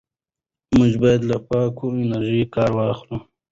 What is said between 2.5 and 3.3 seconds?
کار واخلو.